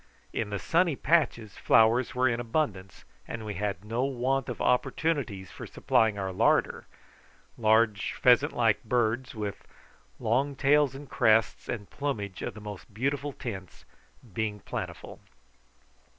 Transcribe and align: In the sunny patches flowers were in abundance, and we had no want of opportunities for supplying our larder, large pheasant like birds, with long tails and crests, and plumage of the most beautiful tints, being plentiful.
In 0.33 0.49
the 0.49 0.57
sunny 0.57 0.95
patches 0.95 1.57
flowers 1.57 2.15
were 2.15 2.27
in 2.27 2.39
abundance, 2.39 3.05
and 3.27 3.45
we 3.45 3.53
had 3.53 3.85
no 3.85 4.03
want 4.03 4.49
of 4.49 4.59
opportunities 4.59 5.51
for 5.51 5.67
supplying 5.67 6.17
our 6.17 6.33
larder, 6.33 6.87
large 7.55 8.13
pheasant 8.13 8.51
like 8.53 8.83
birds, 8.83 9.35
with 9.35 9.63
long 10.19 10.55
tails 10.55 10.95
and 10.95 11.07
crests, 11.07 11.69
and 11.69 11.87
plumage 11.87 12.41
of 12.41 12.55
the 12.55 12.59
most 12.61 12.91
beautiful 12.91 13.31
tints, 13.31 13.85
being 14.33 14.59
plentiful. 14.61 15.19